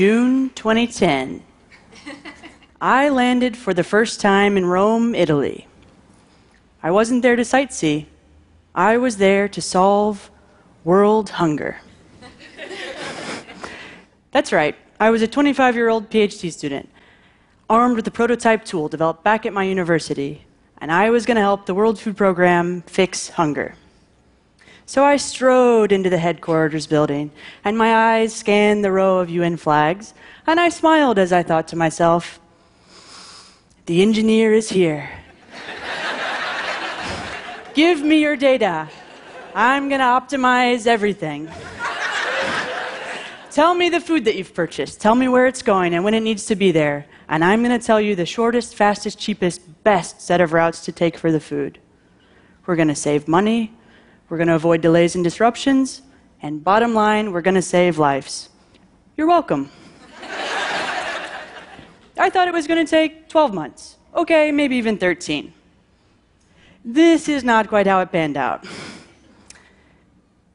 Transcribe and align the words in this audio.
June 0.00 0.48
2010. 0.54 1.42
I 2.80 3.10
landed 3.10 3.54
for 3.54 3.74
the 3.74 3.84
first 3.84 4.18
time 4.18 4.56
in 4.56 4.64
Rome, 4.64 5.14
Italy. 5.14 5.66
I 6.82 6.90
wasn't 6.90 7.20
there 7.20 7.36
to 7.36 7.42
sightsee, 7.42 8.06
I 8.74 8.96
was 8.96 9.18
there 9.18 9.46
to 9.48 9.60
solve 9.60 10.30
world 10.84 11.28
hunger. 11.28 11.82
That's 14.30 14.54
right, 14.54 14.74
I 14.98 15.10
was 15.10 15.20
a 15.20 15.28
25 15.28 15.74
year 15.74 15.90
old 15.90 16.08
PhD 16.08 16.50
student, 16.50 16.88
armed 17.68 17.96
with 17.96 18.06
a 18.06 18.10
prototype 18.10 18.64
tool 18.64 18.88
developed 18.88 19.22
back 19.22 19.44
at 19.44 19.52
my 19.52 19.64
university, 19.64 20.46
and 20.78 20.90
I 20.90 21.10
was 21.10 21.26
going 21.26 21.36
to 21.36 21.42
help 21.42 21.66
the 21.66 21.74
World 21.74 22.00
Food 22.00 22.16
Program 22.16 22.80
fix 22.86 23.28
hunger. 23.28 23.74
So 24.90 25.04
I 25.04 25.18
strode 25.18 25.92
into 25.92 26.10
the 26.10 26.18
headquarters 26.18 26.88
building, 26.88 27.30
and 27.62 27.78
my 27.78 27.94
eyes 27.94 28.34
scanned 28.34 28.84
the 28.84 28.90
row 28.90 29.18
of 29.18 29.30
UN 29.30 29.56
flags, 29.56 30.14
and 30.48 30.58
I 30.58 30.68
smiled 30.68 31.16
as 31.16 31.32
I 31.32 31.44
thought 31.44 31.68
to 31.68 31.76
myself, 31.76 32.40
the 33.86 34.02
engineer 34.02 34.52
is 34.52 34.68
here. 34.68 35.08
Give 37.72 38.02
me 38.02 38.20
your 38.20 38.34
data. 38.34 38.88
I'm 39.54 39.88
going 39.88 40.00
to 40.00 40.06
optimize 40.06 40.88
everything. 40.88 41.48
tell 43.52 43.76
me 43.76 43.90
the 43.90 44.00
food 44.00 44.24
that 44.24 44.34
you've 44.34 44.54
purchased. 44.54 45.00
Tell 45.00 45.14
me 45.14 45.28
where 45.28 45.46
it's 45.46 45.62
going 45.62 45.94
and 45.94 46.02
when 46.02 46.14
it 46.14 46.20
needs 46.24 46.46
to 46.46 46.56
be 46.56 46.72
there. 46.72 47.06
And 47.28 47.44
I'm 47.44 47.62
going 47.62 47.78
to 47.78 47.86
tell 47.86 48.00
you 48.00 48.16
the 48.16 48.26
shortest, 48.26 48.74
fastest, 48.74 49.20
cheapest, 49.20 49.84
best 49.84 50.20
set 50.20 50.40
of 50.40 50.52
routes 50.52 50.84
to 50.86 50.90
take 50.90 51.16
for 51.16 51.30
the 51.30 51.38
food. 51.38 51.78
We're 52.66 52.74
going 52.74 52.88
to 52.88 52.96
save 52.96 53.28
money. 53.28 53.72
We're 54.30 54.36
going 54.36 54.48
to 54.48 54.54
avoid 54.54 54.80
delays 54.80 55.16
and 55.16 55.24
disruptions. 55.24 56.02
And 56.40 56.62
bottom 56.62 56.94
line, 56.94 57.32
we're 57.32 57.42
going 57.42 57.56
to 57.56 57.62
save 57.62 57.98
lives. 57.98 58.48
You're 59.16 59.26
welcome. 59.26 59.68
I 62.16 62.30
thought 62.30 62.46
it 62.46 62.54
was 62.54 62.68
going 62.68 62.86
to 62.86 62.88
take 62.88 63.28
12 63.28 63.52
months. 63.52 63.96
Okay, 64.14 64.52
maybe 64.52 64.76
even 64.76 64.96
13. 64.96 65.52
This 66.84 67.28
is 67.28 67.42
not 67.42 67.68
quite 67.68 67.88
how 67.88 68.00
it 68.00 68.12
panned 68.12 68.36
out. 68.36 68.64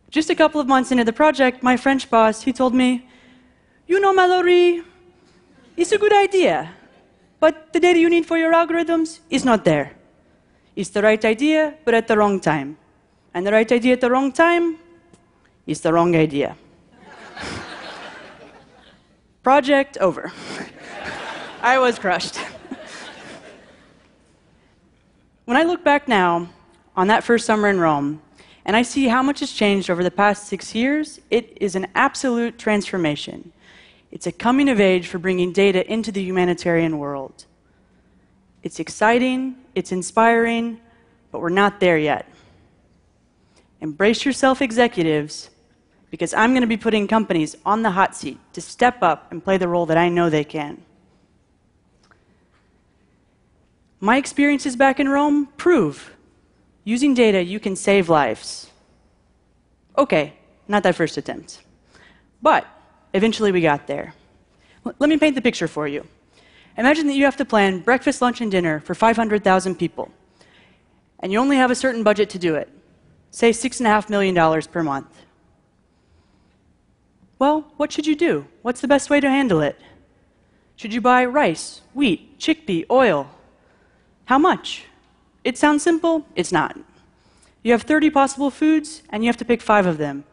Just 0.09 0.29
a 0.29 0.35
couple 0.35 0.61
of 0.61 0.67
months 0.67 0.91
into 0.91 1.03
the 1.03 1.13
project, 1.13 1.61
my 1.61 1.75
French 1.75 2.09
boss, 2.09 2.43
he 2.43 2.53
told 2.53 2.73
me, 2.73 3.05
"You 3.87 3.99
know, 3.99 4.13
Mallory, 4.13 4.81
it's 5.75 5.91
a 5.91 5.97
good 5.97 6.13
idea, 6.13 6.71
but 7.41 7.73
the 7.73 7.81
data 7.81 7.99
you 7.99 8.09
need 8.09 8.25
for 8.25 8.37
your 8.37 8.53
algorithms 8.53 9.19
is 9.29 9.43
not 9.43 9.65
there. 9.65 9.91
It's 10.75 10.89
the 10.89 11.01
right 11.01 11.23
idea, 11.25 11.75
but 11.83 11.93
at 11.93 12.07
the 12.07 12.17
wrong 12.17 12.39
time. 12.39 12.77
And 13.36 13.45
the 13.45 13.52
right 13.52 13.69
idea 13.69 13.91
at 13.91 14.00
the 14.00 14.09
wrong 14.09 14.31
time 14.31 14.78
is 15.67 15.81
the 15.81 15.91
wrong 15.91 16.16
idea. 16.16 16.55
Project 19.44 19.97
over. 19.97 20.31
I 21.61 21.78
was 21.78 22.00
crushed. 22.00 22.38
when 25.45 25.58
I 25.58 25.63
look 25.63 25.83
back 25.83 26.08
now 26.08 26.47
on 26.95 27.08
that 27.08 27.25
first 27.25 27.45
summer 27.45 27.67
in 27.67 27.78
Rome, 27.78 28.22
and 28.63 28.73
I 28.73 28.83
see 28.83 29.09
how 29.09 29.22
much 29.22 29.41
has 29.41 29.52
changed 29.52 29.89
over 29.89 30.02
the 30.02 30.09
past 30.09 30.47
six 30.47 30.73
years, 30.73 31.19
it 31.30 31.58
is 31.59 31.75
an 31.75 31.88
absolute 31.94 32.58
transformation. 32.58 33.52
It's 34.11 34.28
a 34.28 34.31
coming 34.31 34.69
of 34.69 34.80
age 34.80 35.08
for 35.08 35.17
bringing 35.17 35.52
data 35.52 35.86
into 35.91 36.09
the 36.09 36.23
humanitarian 36.23 37.00
world. 37.00 37.44
It's 38.63 38.80
exciting, 38.80 39.58
it's 39.75 39.91
inspiring, 39.91 40.80
but 41.33 41.41
we're 41.41 41.50
not 41.50 41.81
there 41.81 41.97
yet. 41.97 42.30
Embrace 43.86 44.25
yourself, 44.25 44.63
executives, 44.63 45.51
because 46.09 46.34
I'm 46.34 46.53
going 46.53 46.62
to 46.62 46.75
be 46.75 46.75
putting 46.75 47.07
companies 47.07 47.56
on 47.68 47.84
the 47.84 47.91
hot 47.91 48.16
seat 48.16 48.40
to 48.53 48.59
step 48.59 49.03
up 49.03 49.31
and 49.31 49.44
play 49.44 49.57
the 49.57 49.68
role 49.68 49.85
that 49.85 49.96
I 49.96 50.09
know 50.09 50.28
they 50.28 50.44
can. 50.44 50.84
My 54.00 54.18
experiences 54.18 54.75
back 54.75 55.00
in 55.00 55.07
Rome 55.07 55.50
prove 55.56 56.16
using 56.84 57.13
data, 57.13 57.44
you 57.44 57.59
can 57.59 57.75
save 57.75 58.09
lives. 58.09 58.72
Okay, 60.00 60.34
not 60.68 60.81
that 60.81 60.95
first 60.95 61.18
attempt. 61.18 61.62
But 62.41 62.66
eventually 63.13 63.51
we 63.51 63.62
got 63.62 63.85
there. 63.85 64.16
Let 64.97 65.12
me 65.12 65.18
paint 65.19 65.35
the 65.35 65.44
picture 65.44 65.68
for 65.68 65.88
you. 65.88 66.07
Imagine 66.75 67.06
that 67.06 67.13
you 67.13 67.25
have 67.25 67.38
to 67.38 67.45
plan 67.45 67.81
breakfast, 67.81 68.19
lunch, 68.19 68.41
and 68.41 68.50
dinner 68.50 68.79
for 68.79 68.95
500,000 68.95 69.75
people, 69.75 70.09
and 71.19 71.31
you 71.31 71.38
only 71.38 71.57
have 71.57 71.69
a 71.69 71.75
certain 71.75 72.01
budget 72.01 72.31
to 72.31 72.40
do 72.40 72.56
it 72.56 72.68
say 73.35 73.50
$6.5 73.50 74.09
million 74.09 74.62
per 74.72 74.81
month. 74.81 75.25
Well, 77.38 77.69
what 77.75 77.91
should 77.91 78.07
you 78.07 78.16
do? 78.16 78.47
What's 78.62 78.79
the 78.79 78.88
best 78.88 79.09
way 79.09 79.19
to 79.19 79.29
handle 79.29 79.59
it? 79.59 79.78
Should 80.78 80.94
you 80.94 81.01
buy 81.01 81.25
rice, 81.25 81.81
wheat, 81.94 82.40
chickpea, 82.40 82.85
oil? 82.90 83.29
How 84.24 84.38
much? 84.38 84.85
It 85.44 85.57
sounds 85.57 85.84
simple, 85.84 86.25
it's 86.34 86.53
not. 86.53 86.79
You 87.62 87.74
have 87.74 87.81
30 87.81 88.09
possible 88.09 88.50
foods, 88.50 89.03
and 89.09 89.22
you 89.22 89.28
have 89.28 89.38
to 89.38 89.45
pick 89.45 89.62
five 89.62 89.85
of 89.85 89.97
them. 89.97 90.24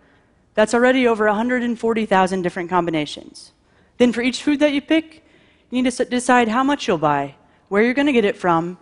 That's 0.55 0.73
already 0.73 1.09
over 1.09 1.27
140,000 1.27 2.43
different 2.43 2.71
combinations. 2.71 3.51
Then, 3.99 4.12
for 4.12 4.23
each 4.23 4.45
food 4.45 4.61
that 4.61 4.73
you 4.73 4.81
pick, 4.81 5.25
you 5.71 5.83
need 5.83 5.91
to 5.91 6.05
decide 6.05 6.47
how 6.47 6.62
much 6.62 6.87
you'll 6.87 6.99
buy, 6.99 7.35
where 7.69 7.83
you're 7.83 7.95
going 7.95 8.07
to 8.07 8.12
get 8.12 8.25
it 8.25 8.37
from, 8.37 8.79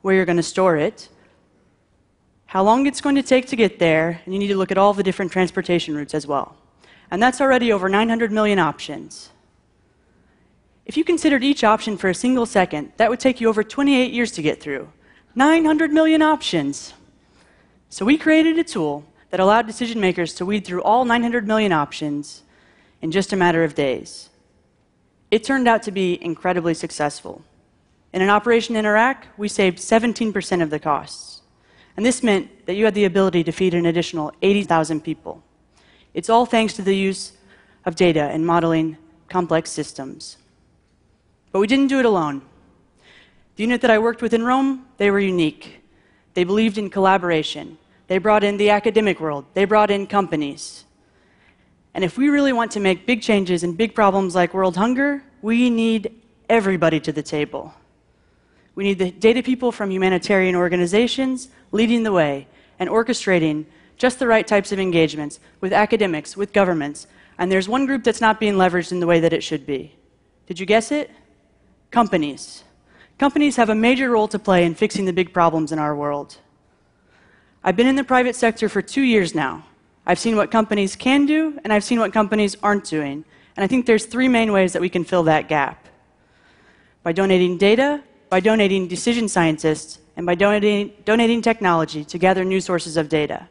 where 0.00 0.14
you're 0.14 0.24
going 0.24 0.38
to 0.38 0.42
store 0.42 0.78
it, 0.78 1.10
how 2.50 2.64
long 2.64 2.84
it's 2.84 3.00
going 3.00 3.14
to 3.14 3.22
take 3.22 3.46
to 3.46 3.54
get 3.54 3.78
there, 3.78 4.20
and 4.24 4.34
you 4.34 4.40
need 4.40 4.48
to 4.48 4.56
look 4.56 4.72
at 4.72 4.76
all 4.76 4.92
the 4.92 5.04
different 5.04 5.30
transportation 5.30 5.94
routes 5.94 6.14
as 6.14 6.26
well. 6.26 6.56
And 7.08 7.22
that's 7.22 7.40
already 7.40 7.72
over 7.72 7.88
900 7.88 8.32
million 8.32 8.58
options. 8.58 9.30
If 10.84 10.96
you 10.96 11.04
considered 11.04 11.44
each 11.44 11.62
option 11.62 11.96
for 11.96 12.08
a 12.08 12.14
single 12.14 12.46
second, 12.46 12.90
that 12.96 13.08
would 13.08 13.20
take 13.20 13.40
you 13.40 13.48
over 13.48 13.62
28 13.62 14.12
years 14.12 14.32
to 14.32 14.42
get 14.42 14.60
through. 14.60 14.88
900 15.36 15.92
million 15.92 16.22
options. 16.22 16.92
So 17.88 18.04
we 18.04 18.18
created 18.18 18.58
a 18.58 18.64
tool 18.64 19.04
that 19.30 19.38
allowed 19.38 19.68
decision 19.68 20.00
makers 20.00 20.34
to 20.34 20.44
weed 20.44 20.64
through 20.64 20.82
all 20.82 21.04
900 21.04 21.46
million 21.46 21.70
options 21.70 22.42
in 23.00 23.12
just 23.12 23.32
a 23.32 23.36
matter 23.36 23.62
of 23.62 23.76
days. 23.76 24.28
It 25.30 25.44
turned 25.44 25.68
out 25.68 25.84
to 25.84 25.92
be 25.92 26.18
incredibly 26.20 26.74
successful. 26.74 27.44
In 28.12 28.22
an 28.22 28.28
operation 28.28 28.74
in 28.74 28.86
Iraq, 28.86 29.28
we 29.36 29.46
saved 29.46 29.78
17% 29.78 30.62
of 30.64 30.70
the 30.70 30.80
costs. 30.80 31.40
And 31.96 32.06
this 32.06 32.22
meant 32.22 32.66
that 32.66 32.74
you 32.74 32.84
had 32.84 32.94
the 32.94 33.04
ability 33.04 33.44
to 33.44 33.52
feed 33.52 33.74
an 33.74 33.86
additional 33.86 34.32
80,000 34.42 35.00
people. 35.02 35.42
It's 36.14 36.28
all 36.28 36.46
thanks 36.46 36.72
to 36.74 36.82
the 36.82 36.96
use 36.96 37.32
of 37.84 37.96
data 37.96 38.22
and 38.22 38.46
modeling 38.46 38.96
complex 39.28 39.70
systems. 39.70 40.36
But 41.52 41.60
we 41.60 41.66
didn't 41.66 41.88
do 41.88 41.98
it 41.98 42.04
alone. 42.04 42.42
The 43.56 43.62
unit 43.64 43.80
that 43.80 43.90
I 43.90 43.98
worked 43.98 44.22
with 44.22 44.34
in 44.34 44.44
Rome, 44.44 44.86
they 44.96 45.10
were 45.10 45.20
unique. 45.20 45.80
They 46.34 46.44
believed 46.44 46.78
in 46.78 46.90
collaboration. 46.90 47.78
They 48.06 48.18
brought 48.18 48.44
in 48.44 48.56
the 48.56 48.70
academic 48.70 49.20
world. 49.20 49.44
They 49.54 49.64
brought 49.64 49.90
in 49.90 50.06
companies. 50.06 50.84
And 51.94 52.04
if 52.04 52.16
we 52.16 52.28
really 52.28 52.52
want 52.52 52.70
to 52.72 52.80
make 52.80 53.06
big 53.06 53.20
changes 53.20 53.62
in 53.62 53.74
big 53.74 53.94
problems 53.94 54.34
like 54.34 54.54
world 54.54 54.76
hunger, 54.76 55.22
we 55.42 55.70
need 55.70 56.14
everybody 56.48 57.00
to 57.00 57.12
the 57.12 57.22
table. 57.22 57.74
We 58.80 58.84
need 58.84 58.98
the 58.98 59.10
data 59.10 59.42
people 59.42 59.72
from 59.72 59.90
humanitarian 59.90 60.56
organizations 60.56 61.50
leading 61.70 62.02
the 62.02 62.12
way 62.12 62.48
and 62.78 62.88
orchestrating 62.88 63.66
just 63.98 64.18
the 64.18 64.26
right 64.26 64.46
types 64.46 64.72
of 64.72 64.78
engagements 64.78 65.38
with 65.60 65.74
academics, 65.74 66.34
with 66.34 66.54
governments. 66.54 67.06
And 67.36 67.52
there's 67.52 67.68
one 67.68 67.84
group 67.84 68.04
that's 68.04 68.22
not 68.22 68.40
being 68.40 68.54
leveraged 68.54 68.90
in 68.90 69.00
the 69.00 69.06
way 69.06 69.20
that 69.20 69.34
it 69.34 69.42
should 69.42 69.66
be. 69.66 69.94
Did 70.46 70.58
you 70.58 70.64
guess 70.64 70.90
it? 70.92 71.10
Companies. 71.90 72.64
Companies 73.18 73.56
have 73.56 73.68
a 73.68 73.74
major 73.74 74.08
role 74.08 74.28
to 74.28 74.38
play 74.38 74.64
in 74.64 74.74
fixing 74.74 75.04
the 75.04 75.12
big 75.12 75.34
problems 75.34 75.72
in 75.72 75.78
our 75.78 75.94
world. 75.94 76.38
I've 77.62 77.76
been 77.76 77.86
in 77.86 77.96
the 77.96 78.02
private 78.02 78.34
sector 78.34 78.70
for 78.70 78.80
two 78.80 79.02
years 79.02 79.34
now. 79.34 79.66
I've 80.06 80.18
seen 80.18 80.36
what 80.36 80.50
companies 80.50 80.96
can 80.96 81.26
do, 81.26 81.60
and 81.64 81.70
I've 81.70 81.84
seen 81.84 81.98
what 81.98 82.14
companies 82.14 82.56
aren't 82.62 82.84
doing. 82.84 83.26
And 83.58 83.62
I 83.62 83.66
think 83.66 83.84
there's 83.84 84.06
three 84.06 84.28
main 84.28 84.52
ways 84.52 84.72
that 84.72 84.80
we 84.80 84.88
can 84.88 85.04
fill 85.04 85.24
that 85.24 85.50
gap 85.50 85.86
by 87.02 87.12
donating 87.12 87.58
data, 87.58 88.02
by 88.30 88.40
donating 88.40 88.86
decision 88.86 89.28
scientists 89.28 89.98
and 90.16 90.24
by 90.24 90.36
donating, 90.36 90.92
donating 91.04 91.42
technology 91.42 92.04
to 92.04 92.16
gather 92.16 92.44
new 92.44 92.60
sources 92.60 92.96
of 92.96 93.08
data. 93.08 93.48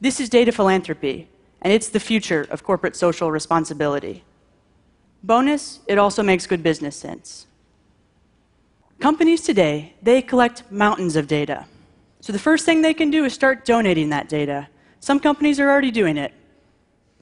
This 0.00 0.20
is 0.20 0.28
data 0.28 0.52
philanthropy, 0.52 1.28
and 1.62 1.72
it's 1.72 1.88
the 1.88 1.98
future 1.98 2.46
of 2.50 2.62
corporate 2.62 2.94
social 2.94 3.32
responsibility. 3.32 4.22
Bonus, 5.22 5.80
it 5.88 5.96
also 5.96 6.22
makes 6.22 6.46
good 6.46 6.62
business 6.62 6.94
sense. 6.94 7.46
Companies 9.00 9.40
today, 9.40 9.94
they 10.02 10.20
collect 10.20 10.70
mountains 10.70 11.16
of 11.16 11.26
data. 11.26 11.64
So 12.20 12.32
the 12.32 12.38
first 12.38 12.66
thing 12.66 12.82
they 12.82 12.94
can 12.94 13.10
do 13.10 13.24
is 13.24 13.32
start 13.32 13.64
donating 13.64 14.10
that 14.10 14.28
data. 14.28 14.68
Some 15.00 15.20
companies 15.20 15.58
are 15.58 15.70
already 15.70 15.90
doing 15.90 16.18
it. 16.18 16.32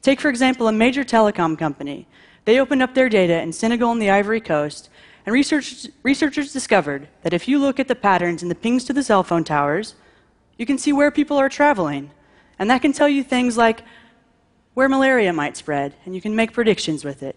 Take, 0.00 0.20
for 0.20 0.28
example, 0.28 0.66
a 0.66 0.72
major 0.72 1.04
telecom 1.04 1.56
company. 1.56 2.08
They 2.44 2.58
opened 2.58 2.82
up 2.82 2.94
their 2.94 3.08
data 3.08 3.40
in 3.40 3.52
Senegal 3.52 3.92
and 3.92 4.02
the 4.02 4.10
Ivory 4.10 4.40
Coast 4.40 4.90
and 5.24 5.32
research, 5.32 5.86
researchers 6.02 6.52
discovered 6.52 7.08
that 7.22 7.32
if 7.32 7.46
you 7.46 7.58
look 7.58 7.78
at 7.78 7.88
the 7.88 7.94
patterns 7.94 8.42
in 8.42 8.48
the 8.48 8.54
pings 8.54 8.84
to 8.84 8.92
the 8.92 9.02
cell 9.02 9.22
phone 9.22 9.44
towers, 9.44 9.94
you 10.58 10.66
can 10.66 10.78
see 10.78 10.92
where 10.92 11.10
people 11.10 11.36
are 11.38 11.48
traveling. 11.48 12.10
And 12.58 12.70
that 12.70 12.82
can 12.82 12.92
tell 12.92 13.08
you 13.08 13.22
things 13.22 13.56
like 13.56 13.82
where 14.74 14.88
malaria 14.88 15.32
might 15.32 15.56
spread, 15.56 15.94
and 16.04 16.14
you 16.14 16.20
can 16.20 16.34
make 16.34 16.52
predictions 16.52 17.04
with 17.04 17.22
it. 17.22 17.36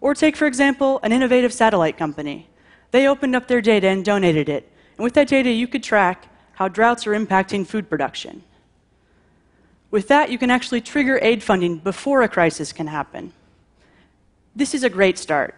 Or 0.00 0.14
take, 0.14 0.36
for 0.36 0.46
example, 0.46 1.00
an 1.02 1.12
innovative 1.12 1.52
satellite 1.52 1.96
company. 1.96 2.48
They 2.90 3.08
opened 3.08 3.34
up 3.34 3.48
their 3.48 3.60
data 3.60 3.88
and 3.88 4.04
donated 4.04 4.48
it. 4.48 4.70
And 4.96 5.04
with 5.04 5.14
that 5.14 5.28
data, 5.28 5.50
you 5.50 5.66
could 5.66 5.82
track 5.82 6.28
how 6.52 6.68
droughts 6.68 7.06
are 7.06 7.12
impacting 7.12 7.66
food 7.66 7.88
production. 7.90 8.44
With 9.90 10.08
that, 10.08 10.30
you 10.30 10.38
can 10.38 10.50
actually 10.50 10.80
trigger 10.80 11.18
aid 11.22 11.42
funding 11.42 11.78
before 11.78 12.22
a 12.22 12.28
crisis 12.28 12.72
can 12.72 12.86
happen. 12.86 13.32
This 14.54 14.74
is 14.74 14.84
a 14.84 14.90
great 14.90 15.18
start. 15.18 15.56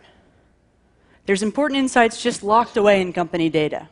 There's 1.27 1.43
important 1.43 1.79
insights 1.79 2.23
just 2.23 2.43
locked 2.43 2.77
away 2.77 3.01
in 3.03 3.13
company 3.13 3.51
data. 3.51 3.89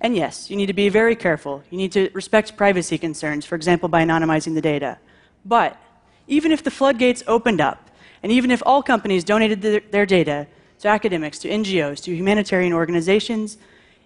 And 0.00 0.14
yes, 0.16 0.50
you 0.50 0.56
need 0.56 0.66
to 0.66 0.72
be 0.72 0.88
very 0.88 1.16
careful. 1.16 1.62
You 1.70 1.78
need 1.78 1.92
to 1.92 2.10
respect 2.12 2.56
privacy 2.56 2.98
concerns, 2.98 3.44
for 3.44 3.54
example, 3.54 3.88
by 3.88 4.04
anonymizing 4.04 4.54
the 4.54 4.60
data. 4.60 4.98
But 5.44 5.80
even 6.26 6.52
if 6.52 6.62
the 6.62 6.70
floodgates 6.70 7.22
opened 7.26 7.60
up, 7.60 7.90
and 8.22 8.30
even 8.32 8.50
if 8.50 8.62
all 8.66 8.82
companies 8.82 9.24
donated 9.24 9.62
their, 9.62 9.80
their 9.80 10.06
data 10.06 10.46
to 10.80 10.88
academics, 10.88 11.38
to 11.40 11.48
NGOs, 11.48 12.02
to 12.04 12.14
humanitarian 12.14 12.72
organizations, 12.72 13.58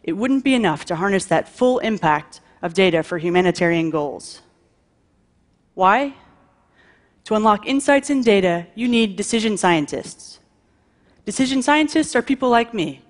it 0.02 0.12
wouldn't 0.12 0.44
be 0.44 0.54
enough 0.54 0.84
to 0.86 0.96
harness 0.96 1.26
that 1.26 1.48
full 1.48 1.78
impact 1.80 2.40
of 2.60 2.74
data 2.74 3.02
for 3.02 3.18
humanitarian 3.18 3.90
goals. 3.90 4.40
Why? 5.74 6.14
To 7.24 7.34
unlock 7.34 7.66
insights 7.66 8.10
in 8.10 8.22
data, 8.22 8.66
you 8.74 8.88
need 8.88 9.16
decision 9.16 9.56
scientists. 9.56 10.38
Decision 11.24 11.62
scientists 11.62 12.16
are 12.16 12.22
people 12.22 12.50
like 12.50 12.74
me. 12.74 13.02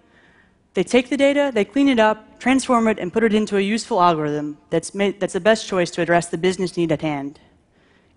They 0.74 0.82
take 0.82 1.08
the 1.10 1.16
data, 1.16 1.50
they 1.52 1.64
clean 1.64 1.88
it 1.88 1.98
up, 1.98 2.38
transform 2.38 2.88
it, 2.88 2.98
and 2.98 3.12
put 3.12 3.24
it 3.24 3.34
into 3.34 3.56
a 3.56 3.60
useful 3.60 4.00
algorithm 4.00 4.58
that's, 4.70 4.94
made, 4.94 5.20
that's 5.20 5.34
the 5.34 5.40
best 5.40 5.66
choice 5.66 5.90
to 5.92 6.02
address 6.02 6.28
the 6.28 6.38
business 6.38 6.76
need 6.76 6.92
at 6.92 7.02
hand. 7.02 7.38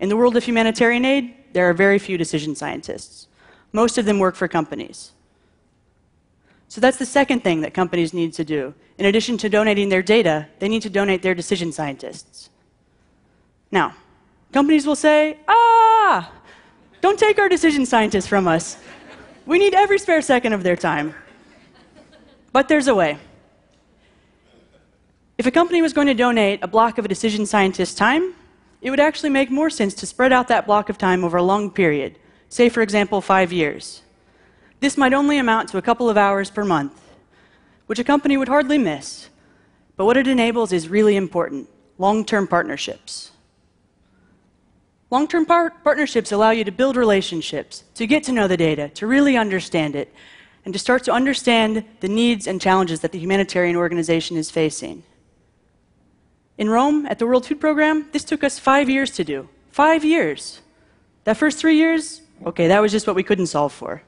In 0.00 0.08
the 0.08 0.16
world 0.16 0.36
of 0.36 0.44
humanitarian 0.44 1.04
aid, 1.04 1.34
there 1.52 1.68
are 1.68 1.74
very 1.74 1.98
few 1.98 2.18
decision 2.18 2.54
scientists. 2.54 3.28
Most 3.72 3.98
of 3.98 4.04
them 4.04 4.18
work 4.18 4.34
for 4.34 4.48
companies. 4.48 5.12
So 6.68 6.80
that's 6.80 6.96
the 6.98 7.06
second 7.06 7.44
thing 7.44 7.60
that 7.60 7.74
companies 7.74 8.12
need 8.12 8.32
to 8.34 8.44
do. 8.44 8.74
In 8.98 9.06
addition 9.06 9.38
to 9.38 9.48
donating 9.48 9.88
their 9.88 10.02
data, 10.02 10.48
they 10.58 10.68
need 10.68 10.82
to 10.82 10.90
donate 10.90 11.22
their 11.22 11.34
decision 11.34 11.72
scientists. 11.72 12.50
Now, 13.70 13.94
companies 14.52 14.86
will 14.86 14.96
say, 14.96 15.38
ah, 15.46 16.32
don't 17.00 17.18
take 17.18 17.38
our 17.38 17.48
decision 17.48 17.86
scientists 17.86 18.26
from 18.26 18.48
us. 18.48 18.78
We 19.46 19.58
need 19.58 19.74
every 19.74 19.98
spare 20.00 20.22
second 20.22 20.52
of 20.52 20.64
their 20.64 20.76
time. 20.76 21.14
But 22.52 22.68
there's 22.68 22.88
a 22.88 22.94
way. 22.94 23.18
If 25.38 25.46
a 25.46 25.50
company 25.50 25.80
was 25.82 25.92
going 25.92 26.08
to 26.08 26.14
donate 26.14 26.62
a 26.62 26.66
block 26.66 26.98
of 26.98 27.04
a 27.04 27.08
decision 27.08 27.46
scientist's 27.46 27.94
time, 27.94 28.34
it 28.82 28.90
would 28.90 29.00
actually 29.00 29.30
make 29.30 29.50
more 29.50 29.70
sense 29.70 29.94
to 29.94 30.06
spread 30.06 30.32
out 30.32 30.48
that 30.48 30.66
block 30.66 30.88
of 30.88 30.98
time 30.98 31.22
over 31.24 31.36
a 31.36 31.42
long 31.42 31.70
period, 31.70 32.18
say, 32.48 32.68
for 32.68 32.82
example, 32.82 33.20
five 33.20 33.52
years. 33.52 34.02
This 34.80 34.96
might 34.96 35.12
only 35.12 35.38
amount 35.38 35.68
to 35.68 35.78
a 35.78 35.82
couple 35.82 36.10
of 36.10 36.16
hours 36.16 36.50
per 36.50 36.64
month, 36.64 37.00
which 37.86 37.98
a 37.98 38.04
company 38.04 38.36
would 38.36 38.48
hardly 38.48 38.78
miss. 38.78 39.28
But 39.96 40.06
what 40.06 40.16
it 40.16 40.26
enables 40.26 40.72
is 40.72 40.88
really 40.88 41.16
important 41.16 41.68
long 41.98 42.24
term 42.24 42.48
partnerships. 42.48 43.30
Long 45.10 45.28
term 45.28 45.46
par- 45.46 45.70
partnerships 45.84 46.32
allow 46.32 46.50
you 46.50 46.64
to 46.64 46.72
build 46.72 46.96
relationships, 46.96 47.84
to 47.94 48.06
get 48.06 48.24
to 48.24 48.32
know 48.32 48.48
the 48.48 48.56
data, 48.56 48.88
to 48.90 49.06
really 49.06 49.36
understand 49.36 49.94
it, 49.94 50.12
and 50.64 50.74
to 50.74 50.80
start 50.80 51.04
to 51.04 51.12
understand 51.12 51.84
the 52.00 52.08
needs 52.08 52.46
and 52.46 52.60
challenges 52.60 53.00
that 53.00 53.12
the 53.12 53.18
humanitarian 53.18 53.76
organization 53.76 54.36
is 54.36 54.50
facing. 54.50 55.04
In 56.58 56.68
Rome, 56.68 57.06
at 57.06 57.18
the 57.18 57.26
World 57.26 57.46
Food 57.46 57.60
Program, 57.60 58.08
this 58.12 58.24
took 58.24 58.42
us 58.42 58.58
five 58.58 58.90
years 58.90 59.12
to 59.12 59.24
do. 59.24 59.48
Five 59.70 60.04
years. 60.04 60.60
That 61.24 61.36
first 61.36 61.58
three 61.58 61.76
years, 61.76 62.22
okay, 62.44 62.66
that 62.66 62.80
was 62.80 62.90
just 62.90 63.06
what 63.06 63.14
we 63.14 63.22
couldn't 63.22 63.46
solve 63.46 63.72
for. 63.72 64.02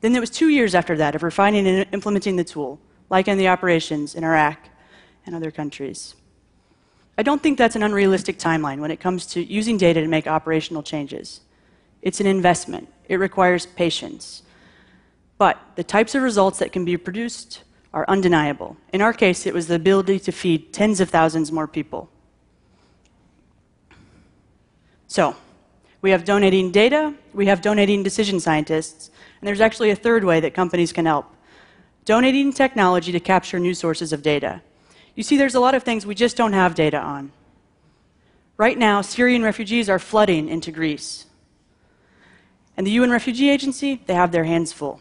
Then 0.00 0.16
it 0.16 0.20
was 0.20 0.30
two 0.30 0.48
years 0.48 0.74
after 0.74 0.96
that 0.96 1.14
of 1.14 1.22
refining 1.22 1.66
and 1.66 1.86
implementing 1.92 2.36
the 2.36 2.44
tool, 2.44 2.80
like 3.08 3.28
in 3.28 3.38
the 3.38 3.48
operations 3.48 4.14
in 4.14 4.24
Iraq 4.24 4.68
and 5.26 5.34
other 5.34 5.50
countries. 5.50 6.14
I 7.20 7.22
don't 7.22 7.42
think 7.42 7.58
that's 7.58 7.76
an 7.76 7.82
unrealistic 7.82 8.38
timeline 8.38 8.78
when 8.78 8.90
it 8.90 8.98
comes 8.98 9.26
to 9.26 9.44
using 9.44 9.76
data 9.76 10.00
to 10.00 10.08
make 10.08 10.26
operational 10.26 10.82
changes. 10.82 11.42
It's 12.00 12.18
an 12.18 12.26
investment, 12.26 12.88
it 13.10 13.16
requires 13.16 13.66
patience. 13.66 14.42
But 15.36 15.60
the 15.74 15.84
types 15.84 16.14
of 16.14 16.22
results 16.22 16.60
that 16.60 16.72
can 16.72 16.86
be 16.86 16.96
produced 16.96 17.62
are 17.92 18.06
undeniable. 18.08 18.78
In 18.94 19.02
our 19.02 19.12
case, 19.12 19.44
it 19.44 19.52
was 19.52 19.66
the 19.66 19.74
ability 19.74 20.18
to 20.20 20.32
feed 20.32 20.72
tens 20.72 20.98
of 20.98 21.10
thousands 21.10 21.52
more 21.52 21.68
people. 21.68 22.08
So, 25.06 25.36
we 26.00 26.12
have 26.12 26.24
donating 26.24 26.72
data, 26.72 27.12
we 27.34 27.44
have 27.44 27.60
donating 27.60 28.02
decision 28.02 28.40
scientists, 28.40 29.10
and 29.38 29.46
there's 29.46 29.60
actually 29.60 29.90
a 29.90 29.94
third 29.94 30.24
way 30.24 30.40
that 30.40 30.54
companies 30.54 30.90
can 30.90 31.04
help 31.04 31.26
donating 32.06 32.50
technology 32.50 33.12
to 33.12 33.20
capture 33.20 33.58
new 33.58 33.74
sources 33.74 34.10
of 34.10 34.22
data. 34.22 34.62
You 35.14 35.22
see, 35.22 35.36
there's 35.36 35.54
a 35.54 35.60
lot 35.60 35.74
of 35.74 35.82
things 35.82 36.06
we 36.06 36.14
just 36.14 36.36
don't 36.36 36.52
have 36.52 36.74
data 36.74 36.98
on. 36.98 37.32
Right 38.56 38.78
now, 38.78 39.00
Syrian 39.00 39.42
refugees 39.42 39.88
are 39.88 39.98
flooding 39.98 40.48
into 40.48 40.70
Greece. 40.70 41.26
And 42.76 42.86
the 42.86 42.92
UN 42.92 43.10
Refugee 43.10 43.50
Agency, 43.50 44.02
they 44.06 44.14
have 44.14 44.32
their 44.32 44.44
hands 44.44 44.72
full. 44.72 45.00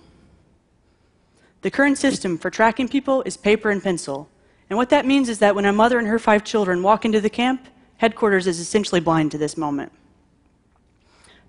The 1.61 1.71
current 1.71 1.97
system 1.97 2.37
for 2.37 2.49
tracking 2.49 2.87
people 2.87 3.21
is 3.23 3.35
paper 3.35 3.69
and 3.69 3.83
pencil. 3.83 4.29
And 4.69 4.77
what 4.77 4.89
that 4.89 5.05
means 5.05 5.29
is 5.29 5.39
that 5.39 5.55
when 5.55 5.65
a 5.65 5.73
mother 5.73 5.99
and 5.99 6.07
her 6.07 6.19
five 6.19 6.43
children 6.43 6.83
walk 6.83 7.03
into 7.03 7.19
the 7.19 7.29
camp, 7.29 7.67
headquarters 7.97 8.47
is 8.47 8.59
essentially 8.59 9.01
blind 9.01 9.31
to 9.31 9.37
this 9.37 9.57
moment. 9.57 9.91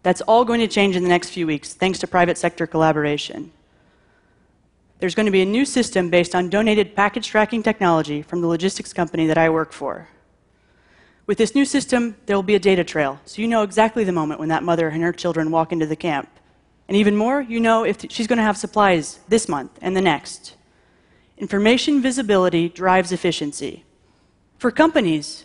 That's 0.03 0.21
all 0.23 0.45
going 0.45 0.61
to 0.61 0.69
change 0.69 0.97
in 0.97 1.03
the 1.03 1.09
next 1.09 1.31
few 1.31 1.47
weeks, 1.47 1.75
thanks 1.75 1.99
to 2.01 2.07
private 2.07 2.39
sector 2.39 2.67
collaboration. 2.67 3.53
There's 5.01 5.15
going 5.15 5.27
to 5.27 5.33
be 5.33 5.41
a 5.41 5.47
new 5.47 5.65
system 5.65 6.11
based 6.11 6.35
on 6.35 6.51
donated 6.51 6.95
package 6.95 7.27
tracking 7.27 7.63
technology 7.63 8.21
from 8.21 8.43
the 8.43 8.47
logistics 8.47 8.93
company 8.93 9.27
that 9.27 9.39
I 9.39 9.49
work 9.49 9.73
for. 9.73 10.09
With 11.27 11.39
this 11.39 11.55
new 11.55 11.65
system, 11.65 12.17
there 12.27 12.37
will 12.37 12.43
be 12.43 12.55
a 12.55 12.59
data 12.61 12.85
trail, 12.85 13.19
so 13.25 13.41
you 13.41 13.49
know 13.49 13.63
exactly 13.63 14.05
the 14.05 14.13
moment 14.13 14.41
when 14.41 14.51
that 14.51 14.63
mother 14.63 14.89
and 14.89 15.03
her 15.03 15.13
children 15.13 15.51
walk 15.51 15.73
into 15.73 15.87
the 15.87 15.97
camp. 15.97 16.29
And 16.87 16.97
even 16.97 17.17
more, 17.17 17.41
you 17.41 17.61
know 17.61 17.85
if 17.85 18.05
she's 18.11 18.27
going 18.27 18.39
to 18.39 18.43
have 18.43 18.59
supplies 18.59 19.21
this 19.29 19.49
month 19.49 19.79
and 19.81 19.97
the 19.97 20.03
next. 20.03 20.57
Information 21.39 22.03
visibility 22.03 22.69
drives 22.69 23.11
efficiency. 23.11 23.85
For 24.59 24.71
companies, 24.71 25.45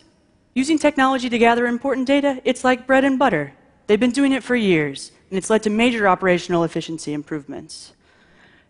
using 0.54 0.78
technology 0.78 1.30
to 1.30 1.38
gather 1.38 1.66
important 1.66 2.08
data, 2.08 2.42
it's 2.44 2.66
like 2.66 2.88
bread 2.88 3.06
and 3.06 3.18
butter. 3.18 3.54
They've 3.88 4.00
been 4.00 4.12
doing 4.12 4.34
it 4.34 4.44
for 4.44 4.56
years, 4.58 5.14
and 5.30 5.38
it's 5.38 5.50
led 5.50 5.64
to 5.64 5.70
major 5.70 6.10
operational 6.10 6.66
efficiency 6.66 7.14
improvements. 7.14 7.94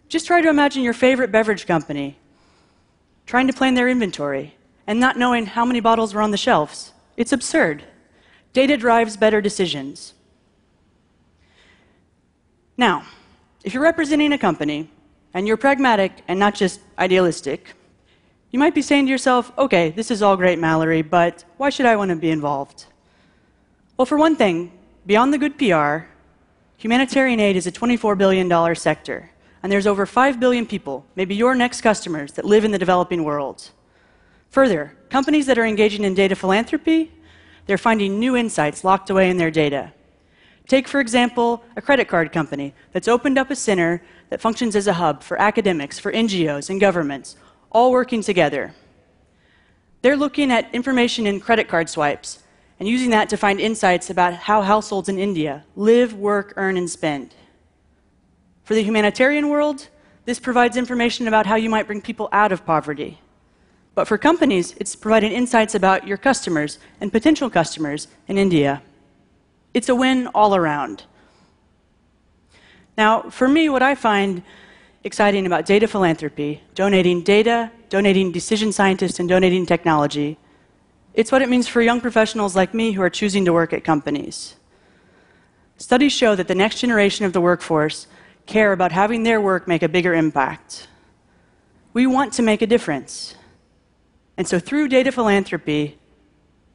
Just 0.07 0.27
try 0.27 0.41
to 0.41 0.49
imagine 0.49 0.83
your 0.83 0.93
favorite 0.93 1.31
beverage 1.31 1.65
company 1.65 2.17
trying 3.25 3.47
to 3.47 3.53
plan 3.53 3.73
their 3.73 3.89
inventory 3.89 4.55
and 4.85 4.99
not 4.99 5.17
knowing 5.17 5.45
how 5.47 5.65
many 5.65 5.79
bottles 5.79 6.13
were 6.13 6.21
on 6.21 6.31
the 6.31 6.37
shelves. 6.37 6.93
It's 7.17 7.31
absurd. 7.31 7.83
Data 8.53 8.77
drives 8.77 9.17
better 9.17 9.41
decisions. 9.41 10.13
Now, 12.77 13.03
if 13.63 13.73
you're 13.73 13.81
representing 13.81 14.31
a 14.33 14.37
company 14.37 14.89
and 15.33 15.47
you're 15.47 15.57
pragmatic 15.57 16.11
and 16.27 16.39
not 16.39 16.53
just 16.53 16.79
idealistic, 16.99 17.73
you 18.51 18.59
might 18.59 18.75
be 18.75 18.81
saying 18.81 19.05
to 19.05 19.11
yourself, 19.11 19.51
okay, 19.57 19.89
this 19.89 20.11
is 20.11 20.21
all 20.21 20.37
great, 20.37 20.59
Mallory, 20.59 21.01
but 21.01 21.43
why 21.57 21.69
should 21.69 21.85
I 21.85 21.95
want 21.95 22.09
to 22.09 22.15
be 22.15 22.29
involved? 22.29 22.85
Well, 23.97 24.05
for 24.05 24.17
one 24.17 24.35
thing, 24.35 24.71
Beyond 25.05 25.31
the 25.31 25.37
good 25.37 25.59
PR, 25.59 26.07
humanitarian 26.77 27.39
aid 27.39 27.55
is 27.55 27.67
a 27.67 27.71
$24 27.71 28.17
billion 28.17 28.75
sector, 28.75 29.29
and 29.65 29.71
there's 29.71 29.87
over 29.87 30.05
5 30.05 30.39
billion 30.39 30.67
people, 30.67 31.07
maybe 31.15 31.33
your 31.33 31.55
next 31.55 31.81
customers, 31.81 32.33
that 32.33 32.45
live 32.45 32.65
in 32.65 32.69
the 32.69 32.77
developing 32.77 33.23
world. 33.23 33.71
Further, 34.51 34.95
companies 35.09 35.47
that 35.47 35.57
are 35.57 35.65
engaging 35.65 36.03
in 36.03 36.13
data 36.13 36.35
philanthropy, 36.35 37.11
they're 37.65 37.79
finding 37.79 38.19
new 38.19 38.35
insights 38.35 38.83
locked 38.83 39.09
away 39.09 39.27
in 39.27 39.37
their 39.37 39.49
data. 39.49 39.91
Take, 40.67 40.87
for 40.87 40.99
example, 40.99 41.63
a 41.75 41.81
credit 41.81 42.07
card 42.07 42.31
company 42.31 42.75
that's 42.91 43.07
opened 43.07 43.39
up 43.39 43.49
a 43.49 43.55
center 43.55 44.03
that 44.29 44.39
functions 44.39 44.75
as 44.75 44.85
a 44.85 44.93
hub 44.93 45.23
for 45.23 45.41
academics, 45.41 45.97
for 45.97 46.11
NGOs, 46.11 46.69
and 46.69 46.79
governments, 46.79 47.35
all 47.71 47.91
working 47.91 48.21
together. 48.21 48.75
They're 50.03 50.15
looking 50.15 50.51
at 50.51 50.71
information 50.75 51.25
in 51.25 51.39
credit 51.39 51.67
card 51.67 51.89
swipes 51.89 52.43
and 52.79 52.87
using 52.87 53.09
that 53.09 53.29
to 53.29 53.35
find 53.35 53.59
insights 53.59 54.11
about 54.11 54.35
how 54.35 54.61
households 54.61 55.09
in 55.09 55.17
India 55.17 55.65
live, 55.75 56.13
work, 56.13 56.53
earn, 56.55 56.77
and 56.77 56.87
spend. 56.87 57.33
For 58.65 58.73
the 58.73 58.83
humanitarian 58.83 59.49
world, 59.49 59.87
this 60.25 60.39
provides 60.39 60.75
information 60.75 61.27
about 61.27 61.45
how 61.45 61.55
you 61.55 61.69
might 61.69 61.85
bring 61.85 62.01
people 62.01 62.27
out 62.31 62.51
of 62.51 62.65
poverty. 62.65 63.21
But 63.93 64.07
for 64.07 64.17
companies, 64.17 64.73
it's 64.79 64.95
providing 64.95 65.31
insights 65.31 65.75
about 65.75 66.07
your 66.07 66.17
customers 66.17 66.79
and 66.99 67.11
potential 67.11 67.49
customers 67.49 68.07
in 68.27 68.39
India. 68.39 68.81
It's 69.75 69.87
a 69.87 69.95
win 69.95 70.27
all 70.33 70.55
around. 70.55 71.03
Now, 72.97 73.29
for 73.29 73.47
me, 73.47 73.69
what 73.69 73.83
I 73.83 73.93
find 73.93 74.41
exciting 75.03 75.45
about 75.45 75.67
data 75.67 75.87
philanthropy, 75.87 76.63
donating 76.73 77.21
data, 77.21 77.71
donating 77.89 78.31
decision 78.31 78.71
scientists, 78.71 79.19
and 79.19 79.29
donating 79.29 79.67
technology, 79.67 80.39
it's 81.13 81.31
what 81.31 81.43
it 81.43 81.49
means 81.49 81.67
for 81.67 81.83
young 81.83 82.01
professionals 82.01 82.55
like 82.55 82.73
me 82.73 82.93
who 82.93 83.01
are 83.03 83.11
choosing 83.11 83.45
to 83.45 83.53
work 83.53 83.73
at 83.73 83.83
companies. 83.83 84.55
Studies 85.77 86.13
show 86.13 86.35
that 86.35 86.47
the 86.47 86.55
next 86.55 86.79
generation 86.79 87.25
of 87.25 87.33
the 87.33 87.41
workforce 87.41 88.07
care 88.45 88.71
about 88.71 88.91
having 88.91 89.23
their 89.23 89.41
work 89.41 89.67
make 89.67 89.83
a 89.83 89.89
bigger 89.89 90.13
impact. 90.13 90.87
We 91.93 92.07
want 92.07 92.33
to 92.33 92.41
make 92.41 92.61
a 92.61 92.67
difference. 92.67 93.35
And 94.37 94.47
so, 94.47 94.59
through 94.59 94.89
data 94.89 95.11
philanthropy, 95.11 95.97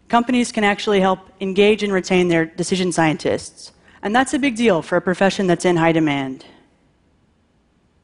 companies 0.09 0.51
can 0.51 0.65
actually 0.65 1.01
help 1.01 1.21
engage 1.41 1.83
and 1.83 1.93
retain 1.93 2.29
their 2.29 2.45
decision 2.45 2.91
scientists. 2.93 3.73
And 4.03 4.17
that's 4.17 4.35
a 4.35 4.39
big 4.39 4.57
deal 4.57 4.83
for 4.83 4.97
a 4.97 5.01
profession 5.01 5.47
that's 5.47 5.65
in 5.65 5.77
high 5.77 5.93
demand. 5.93 6.45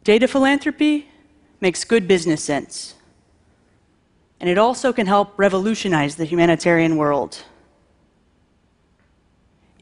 Data 0.05 0.29
philanthropy 0.29 1.09
makes 1.61 1.85
good 1.85 2.07
business 2.07 2.45
sense. 2.45 2.95
And 4.39 4.51
it 4.51 4.59
also 4.59 4.93
can 4.93 5.07
help 5.07 5.39
revolutionize 5.39 6.17
the 6.17 6.27
humanitarian 6.27 6.97
world. 6.97 7.43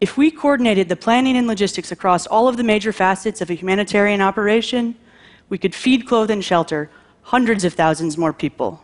If 0.01 0.17
we 0.17 0.31
coordinated 0.31 0.89
the 0.89 0.97
planning 0.97 1.37
and 1.37 1.47
logistics 1.47 1.93
across 1.93 2.27
all 2.27 2.49
of 2.49 2.57
the 2.57 2.65
major 2.65 2.93
facets 2.93 3.41
of 3.41 3.51
a 3.51 3.55
humanitarian 3.55 4.21
operation, 4.21 4.97
we 5.49 5.59
could 5.59 5.75
feed, 5.75 6.07
clothe, 6.07 6.31
and 6.31 6.45
shelter 6.45 6.91
hundreds 7.23 7.65
of 7.65 7.75
thousands 7.75 8.19
more 8.19 8.33
people. 8.33 8.83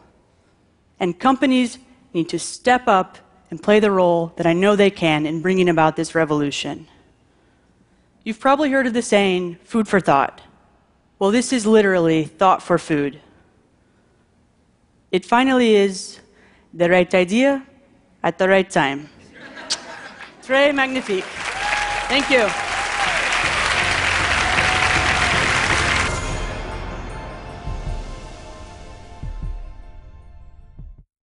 And 0.99 1.19
companies 1.19 1.79
need 2.15 2.29
to 2.29 2.39
step 2.39 2.87
up 2.87 3.19
and 3.51 3.63
play 3.63 3.81
the 3.81 3.91
role 3.91 4.33
that 4.37 4.47
I 4.47 4.53
know 4.53 4.77
they 4.77 4.91
can 4.91 5.27
in 5.27 5.43
bringing 5.43 5.69
about 5.69 5.97
this 5.97 6.15
revolution. 6.15 6.87
You've 8.25 8.41
probably 8.41 8.71
heard 8.71 8.87
of 8.87 8.93
the 8.93 9.03
saying, 9.03 9.57
food 9.65 9.89
for 9.89 10.01
thought. 10.01 10.41
Well, 11.19 11.31
this 11.31 11.53
is 11.53 11.67
literally 11.67 12.25
thought 12.25 12.63
for 12.63 12.79
food. 12.79 13.21
It 15.11 15.27
finally 15.27 15.75
is 15.75 16.21
the 16.73 16.89
right 16.89 17.13
idea 17.15 17.67
at 18.23 18.39
the 18.39 18.49
right 18.49 18.71
time. 18.71 19.09
Très 20.51 20.73
magnifique. 20.73 21.25
Thank 22.09 22.29
you. 22.29 22.70